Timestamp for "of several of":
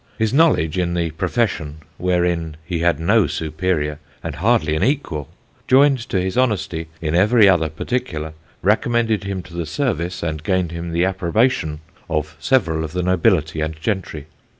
12.09-12.93